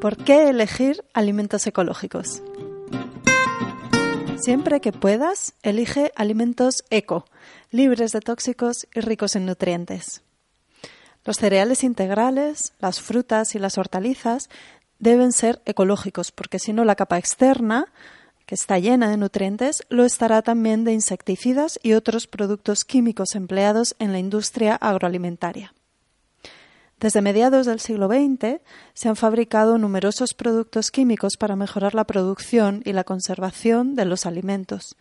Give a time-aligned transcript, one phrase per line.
[0.00, 2.40] ¿Por qué elegir alimentos ecológicos?
[4.36, 7.24] Siempre que puedas, elige alimentos eco,
[7.72, 10.22] libres de tóxicos y ricos en nutrientes.
[11.24, 14.48] Los cereales integrales, las frutas y las hortalizas
[15.00, 17.92] deben ser ecológicos, porque si no la capa externa,
[18.46, 23.96] que está llena de nutrientes, lo estará también de insecticidas y otros productos químicos empleados
[23.98, 25.74] en la industria agroalimentaria.
[27.00, 28.60] Desde mediados del siglo XX
[28.92, 34.26] se han fabricado numerosos productos químicos para mejorar la producción y la conservación de los
[34.26, 34.96] alimentos.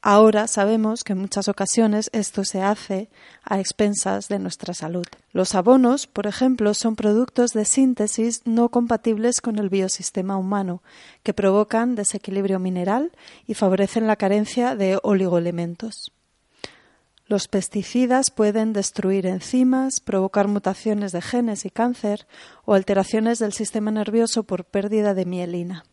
[0.00, 3.08] Ahora sabemos que en muchas ocasiones esto se hace
[3.42, 5.06] a expensas de nuestra salud.
[5.32, 10.82] Los abonos, por ejemplo, son productos de síntesis no compatibles con el biosistema humano,
[11.22, 13.10] que provocan desequilibrio mineral
[13.46, 16.12] y favorecen la carencia de oligoelementos.
[17.26, 22.26] Los pesticidas pueden destruir enzimas, provocar mutaciones de genes y cáncer
[22.66, 25.84] o alteraciones del sistema nervioso por pérdida de mielina.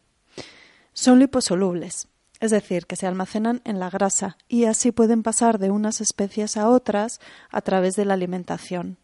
[0.92, 2.10] Son liposolubles,
[2.42, 6.58] es decir, que se almacenan en la grasa y así pueden pasar de unas especies
[6.58, 8.98] a otras a través de la alimentación.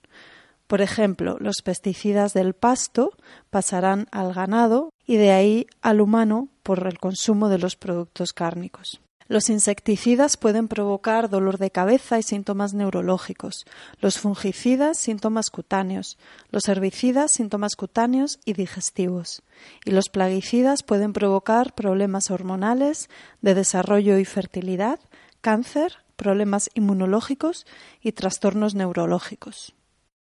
[0.68, 3.12] Por ejemplo, los pesticidas del pasto
[3.50, 9.00] pasarán al ganado y de ahí al humano por el consumo de los productos cárnicos.
[9.28, 13.66] Los insecticidas pueden provocar dolor de cabeza y síntomas neurológicos,
[14.00, 16.18] los fungicidas síntomas cutáneos,
[16.50, 19.44] los herbicidas síntomas cutáneos y digestivos,
[19.84, 23.10] y los plaguicidas pueden provocar problemas hormonales,
[23.42, 25.00] de desarrollo y fertilidad,
[25.42, 27.66] cáncer, problemas inmunológicos
[28.02, 29.76] y trastornos neurológicos.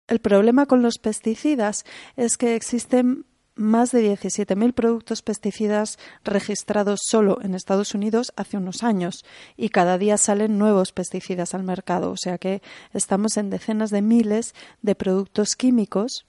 [0.07, 1.85] El problema con los pesticidas
[2.17, 3.25] es que existen
[3.59, 9.25] más de 17.000 productos pesticidas registrados solo en Estados Unidos hace unos años
[9.57, 12.61] y cada día salen nuevos pesticidas al mercado, o sea que
[12.93, 16.25] estamos en decenas de miles de productos químicos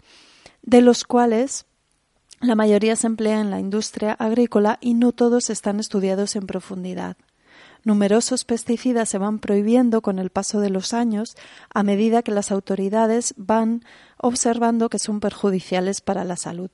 [0.62, 1.66] de los cuales
[2.40, 7.16] la mayoría se emplea en la industria agrícola y no todos están estudiados en profundidad.
[7.84, 11.36] Numerosos pesticidas se van prohibiendo con el paso de los años
[11.72, 13.84] a medida que las autoridades van
[14.18, 16.70] observando que son perjudiciales para la salud.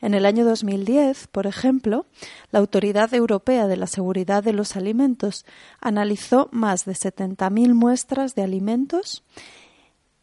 [0.00, 2.06] En el año 2010, por ejemplo,
[2.50, 5.46] la Autoridad Europea de la Seguridad de los Alimentos
[5.80, 9.24] analizó más de 70.000 muestras de alimentos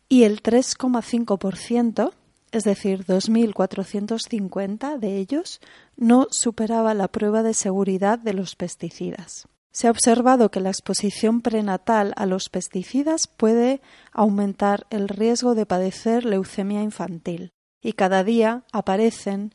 [0.09, 2.13] y el 3,5%,
[2.51, 5.59] es decir, 2.450 de ellos,
[5.97, 9.47] no superaba la prueba de seguridad de los pesticidas.
[9.71, 13.81] Se ha observado que la exposición prenatal a los pesticidas puede
[14.11, 19.53] aumentar el riesgo de padecer leucemia infantil y cada día aparecen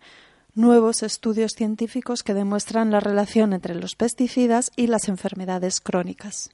[0.55, 6.50] nuevos estudios científicos que demuestran la relación entre los pesticidas y las enfermedades crónicas.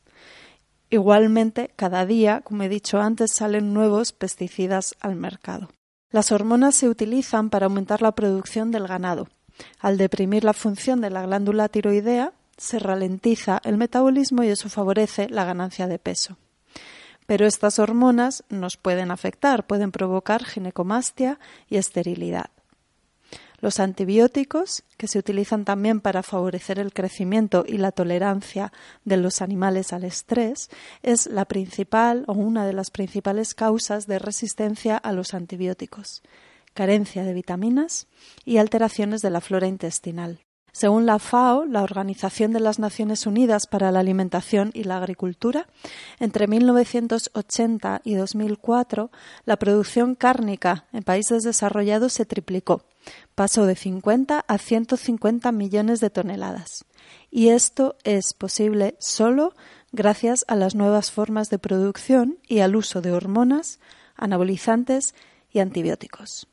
[0.90, 5.70] Igualmente, cada día, como he dicho antes, salen nuevos pesticidas al mercado.
[6.10, 9.26] Las hormonas se utilizan para aumentar la producción del ganado.
[9.80, 15.28] Al deprimir la función de la glándula tiroidea, se ralentiza el metabolismo y eso favorece
[15.28, 16.36] la ganancia de peso.
[17.26, 22.50] Pero estas hormonas nos pueden afectar, pueden provocar ginecomastia y esterilidad.
[23.64, 28.72] Los antibióticos, que se utilizan también para favorecer el crecimiento y la tolerancia
[29.06, 30.68] de los animales al estrés,
[31.02, 36.22] es la principal o una de las principales causas de resistencia a los antibióticos,
[36.74, 38.06] carencia de vitaminas
[38.44, 40.43] y alteraciones de la flora intestinal.
[40.76, 45.68] Según la FAO, la Organización de las Naciones Unidas para la Alimentación y la Agricultura,
[46.18, 49.12] entre 1980 y 2004
[49.44, 52.82] la producción cárnica en países desarrollados se triplicó,
[53.36, 56.84] pasó de 50 a 150 millones de toneladas.
[57.30, 59.54] Y esto es posible solo
[59.92, 63.78] gracias a las nuevas formas de producción y al uso de hormonas,
[64.16, 65.14] anabolizantes
[65.52, 66.48] y antibióticos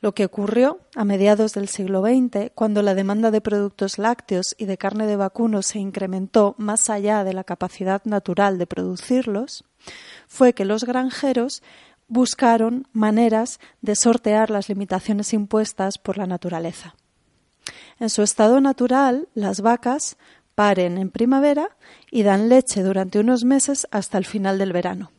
[0.00, 4.64] lo que ocurrió a mediados del siglo XX, cuando la demanda de productos lácteos y
[4.64, 9.64] de carne de vacuno se incrementó más allá de la capacidad natural de producirlos,
[10.26, 11.62] fue que los granjeros
[12.08, 16.94] buscaron maneras de sortear las limitaciones impuestas por la naturaleza.
[17.98, 20.16] En su estado natural, las vacas
[20.54, 21.76] paren en primavera
[22.10, 25.12] y dan leche durante unos meses hasta el final del verano.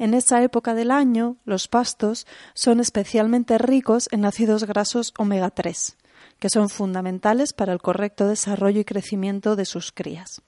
[0.00, 5.98] En esa época del año, los pastos son especialmente ricos en ácidos grasos omega 3,
[6.38, 10.40] que son fundamentales para el correcto desarrollo y crecimiento de sus crías.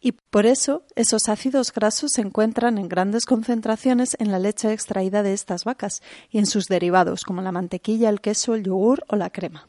[0.00, 5.22] Y por eso esos ácidos grasos se encuentran en grandes concentraciones en la leche extraída
[5.22, 9.14] de estas vacas y en sus derivados, como la mantequilla, el queso, el yogur o
[9.14, 9.68] la crema.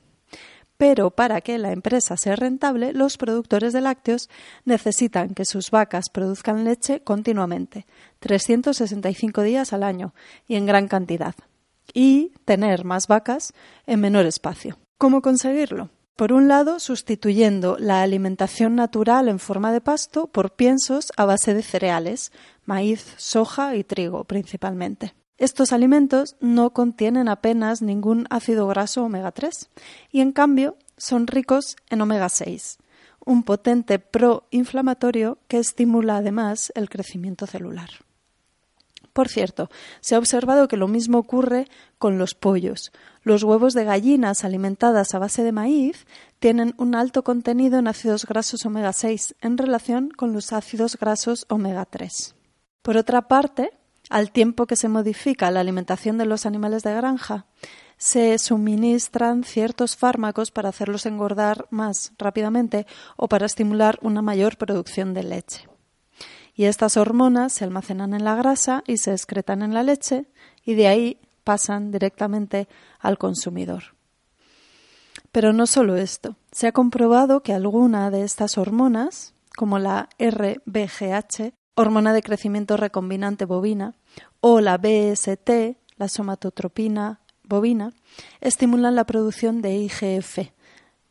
[0.78, 4.30] Pero para que la empresa sea rentable, los productores de lácteos
[4.64, 7.86] necesitan que sus vacas produzcan leche continuamente,
[8.20, 10.14] 365 días al año
[10.48, 11.36] y en gran cantidad.
[11.94, 13.54] y tener más vacas
[13.86, 14.78] en menor espacio.
[14.98, 15.90] ¿Cómo conseguirlo?
[16.18, 21.54] Por un lado, sustituyendo la alimentación natural en forma de pasto por piensos a base
[21.54, 22.32] de cereales,
[22.66, 25.14] maíz, soja y trigo principalmente.
[25.38, 29.70] Estos alimentos no contienen apenas ningún ácido graso omega 3
[30.12, 32.80] y en cambio son ricos en omega 6,
[33.24, 37.90] un potente proinflamatorio que estimula además el crecimiento celular.
[39.14, 39.70] Por cierto,
[40.00, 41.68] se ha observado que lo mismo ocurre
[41.98, 42.92] con los pollos.
[43.24, 46.06] Los huevos de gallinas alimentadas a base de maíz
[46.38, 51.46] tienen un alto contenido en ácidos grasos omega 6 en relación con los ácidos grasos
[51.50, 52.36] omega 3.
[52.84, 53.72] Por otra parte,
[54.10, 57.46] al tiempo que se modifica la alimentación de los animales de granja,
[57.98, 65.14] se suministran ciertos fármacos para hacerlos engordar más rápidamente o para estimular una mayor producción
[65.14, 65.68] de leche
[66.58, 70.26] y estas hormonas se almacenan en la grasa y se excretan en la leche
[70.66, 72.68] y de ahí pasan directamente
[73.00, 73.96] al consumidor.
[75.32, 81.54] Pero no solo esto, se ha comprobado que alguna de estas hormonas, como la RBGH,
[81.78, 83.94] hormona de crecimiento recombinante bovina,
[84.42, 87.94] o la BST, la somatotropina bovina,
[88.42, 90.40] estimulan la producción de IGF,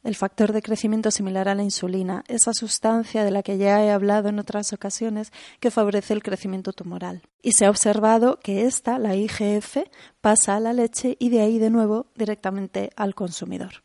[0.03, 3.93] el factor de crecimiento similar a la insulina, esa sustancia de la que ya he
[3.93, 7.23] hablado en otras ocasiones que favorece el crecimiento tumoral.
[7.43, 9.79] Y se ha observado que esta, la IGF,
[10.21, 13.85] pasa a la leche y de ahí de nuevo directamente al consumidor.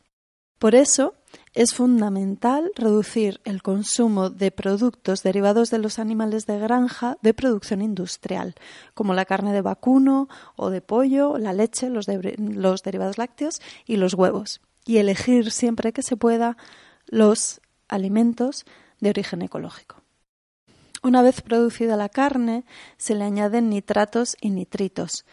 [0.58, 1.14] Por eso
[1.54, 7.82] es fundamental reducir el consumo de productos derivados de los animales de granja de producción
[7.82, 8.56] industrial,
[8.94, 14.14] como la carne de vacuno o de pollo, la leche, los, derivados lácteos y los
[14.14, 16.58] huevos y elegir siempre que se pueda
[17.08, 18.66] los alimentos
[19.00, 19.98] de origen ecológico.
[21.04, 22.64] Una vez producida la carne,
[22.98, 25.26] se le añaden nitratos y nitritos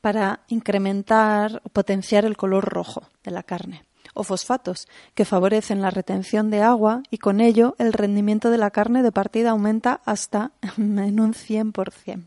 [0.00, 3.84] para incrementar o potenciar el color rojo de la carne,
[4.16, 8.70] o fosfatos, que favorecen la retención de agua y con ello el rendimiento de la
[8.70, 12.26] carne de partida aumenta hasta en un 100%.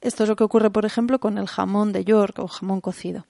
[0.00, 3.26] Esto es lo que ocurre, por ejemplo, con el jamón de York o jamón cocido.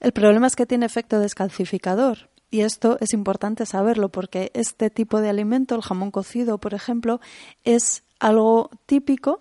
[0.00, 2.30] El problema es que tiene efecto descalcificador.
[2.50, 7.20] Y esto es importante saberlo porque este tipo de alimento, el jamón cocido, por ejemplo,
[7.64, 9.40] es algo típico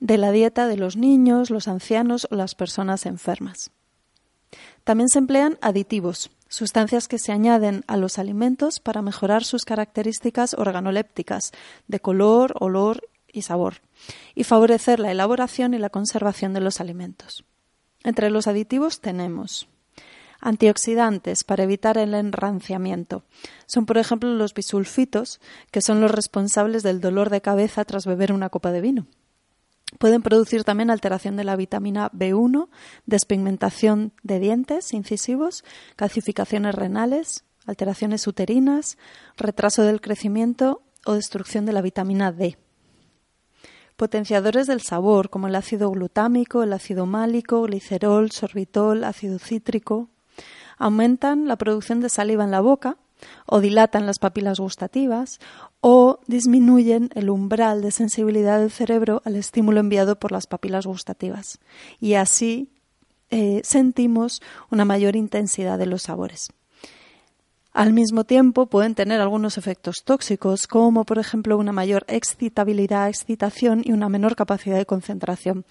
[0.00, 3.70] de la dieta de los niños, los ancianos o las personas enfermas.
[4.84, 10.54] También se emplean aditivos, sustancias que se añaden a los alimentos para mejorar sus características
[10.54, 11.52] organolépticas
[11.88, 13.82] de color, olor y sabor,
[14.34, 17.44] y favorecer la elaboración y la conservación de los alimentos.
[18.04, 19.68] Entre los aditivos tenemos
[20.40, 23.24] Antioxidantes para evitar el enranciamiento.
[23.66, 25.40] Son, por ejemplo, los bisulfitos,
[25.70, 29.06] que son los responsables del dolor de cabeza tras beber una copa de vino.
[29.98, 32.68] Pueden producir también alteración de la vitamina B1,
[33.06, 38.98] despigmentación de dientes incisivos, calcificaciones renales, alteraciones uterinas,
[39.36, 42.58] retraso del crecimiento o destrucción de la vitamina D.
[43.96, 50.10] Potenciadores del sabor, como el ácido glutámico, el ácido málico, glicerol, sorbitol, ácido cítrico,
[50.76, 52.98] aumentan la producción de saliva en la boca
[53.46, 55.40] o dilatan las papilas gustativas
[55.80, 61.58] o disminuyen el umbral de sensibilidad del cerebro al estímulo enviado por las papilas gustativas
[62.00, 62.70] y así
[63.30, 64.40] eh, sentimos
[64.70, 66.48] una mayor intensidad de los sabores.
[67.76, 73.82] Al mismo tiempo pueden tener algunos efectos tóxicos, como por ejemplo una mayor excitabilidad, excitación
[73.84, 75.66] y una menor capacidad de concentración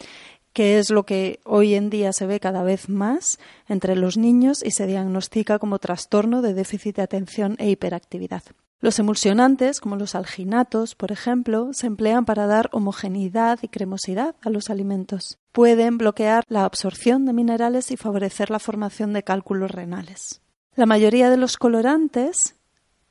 [0.56, 4.64] que es lo que hoy en día se ve cada vez más entre los niños
[4.64, 8.42] y se diagnostica como trastorno de déficit de atención e hiperactividad.
[8.80, 14.50] Los emulsionantes, como los alginatos, por ejemplo, se emplean para dar homogeneidad y cremosidad a
[14.50, 15.40] los alimentos.
[15.52, 20.42] Pueden bloquear la absorción de minerales y favorecer la formación de cálculos renales.
[20.74, 22.56] La mayoría de los colorantes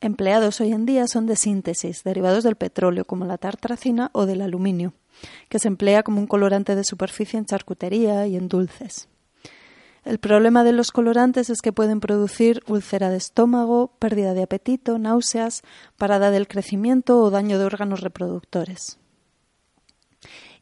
[0.07, 4.43] empleados hoy en día son de síntesis, derivados del petróleo, como la tartracina o del
[4.43, 4.93] aluminio
[5.49, 9.09] que se emplea como un colorante de superficie en charcutería y en dulces.
[10.05, 14.99] El problema de los colorantes es que pueden producir úlcera de estómago, pérdida de apetito,
[14.99, 15.63] náuseas,
[15.97, 18.99] parada del crecimiento o daño de órganos reproductores.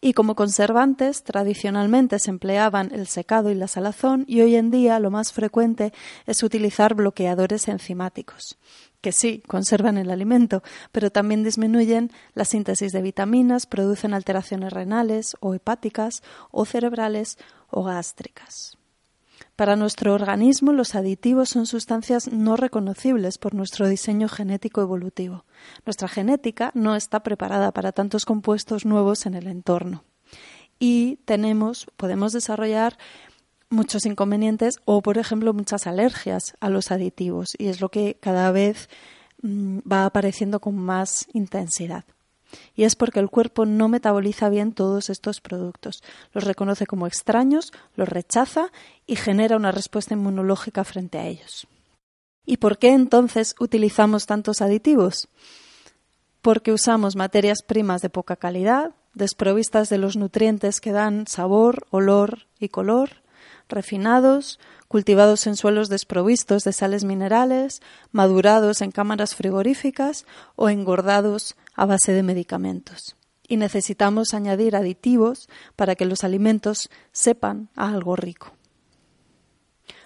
[0.01, 4.99] Y como conservantes, tradicionalmente se empleaban el secado y la salazón y hoy en día
[5.01, 5.93] lo más frecuente
[6.27, 8.59] es utilizar bloqueadores enzimáticos,
[9.03, 15.37] que sí conservan el alimento, pero también disminuyen la síntesis de vitaminas, producen alteraciones renales
[15.41, 17.37] o hepáticas o cerebrales
[17.69, 18.79] o gástricas.
[19.57, 25.45] Para nuestro organismo, los aditivos son sustancias no reconocibles por nuestro diseño genético evolutivo.
[25.85, 30.05] Nuestra genética no está preparada para tantos compuestos nuevos en el entorno.
[30.79, 32.97] Y tenemos, podemos desarrollar
[33.73, 38.53] muchos inconvenientes o, por ejemplo, muchas alergias a los aditivos y es lo que cada
[38.53, 38.89] vez
[39.43, 42.05] mm, va apareciendo con más intensidad.
[42.77, 46.03] Y es porque el cuerpo no metaboliza bien todos estos productos.
[46.33, 48.71] Los reconoce como extraños, los rechaza
[49.07, 51.67] y genera una respuesta inmunológica frente a ellos.
[52.45, 55.29] ¿Y por qué entonces utilizamos tantos aditivos?
[56.43, 62.47] Porque usamos materias primas de poca calidad, desprovistas de los nutrientes que dan sabor, olor
[62.59, 63.22] y color,
[63.73, 71.87] refinados, cultivados en suelos desprovistos de sales minerales, madurados en cámaras frigoríficas o engordados a
[71.87, 73.17] base de medicamentos.
[73.49, 78.53] Y necesitamos añadir aditivos para que los alimentos sepan a algo rico.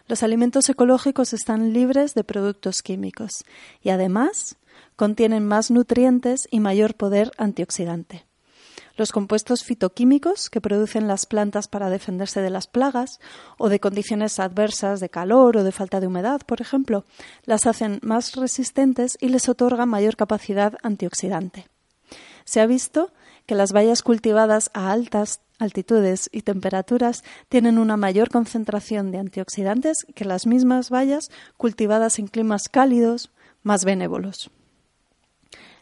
[0.09, 3.45] Los alimentos ecológicos están libres de productos químicos
[3.83, 4.57] y además
[4.95, 8.25] contienen más nutrientes y mayor poder antioxidante.
[8.97, 13.21] Los compuestos fitoquímicos que producen las plantas para defenderse de las plagas
[13.59, 17.05] o de condiciones adversas de calor o de falta de humedad, por ejemplo,
[17.45, 21.69] las hacen más resistentes y les otorgan mayor capacidad antioxidante.
[22.45, 23.13] Se ha visto
[23.45, 30.07] que las bayas cultivadas a altas altitudes y temperaturas tienen una mayor concentración de antioxidantes
[30.15, 33.31] que las mismas bayas cultivadas en climas cálidos
[33.63, 34.51] más benévolos.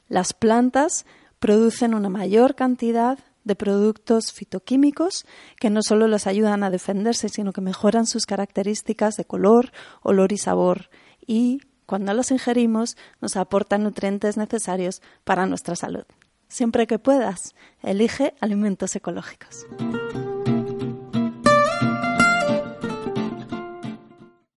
[0.08, 1.06] Las plantas
[1.44, 5.26] producen una mayor cantidad de productos fitoquímicos
[5.60, 9.70] que no solo les ayudan a defenderse, sino que mejoran sus características de color,
[10.00, 10.88] olor y sabor
[11.26, 16.04] y, cuando los ingerimos, nos aportan nutrientes necesarios para nuestra salud.
[16.48, 19.66] Siempre que puedas, elige alimentos ecológicos.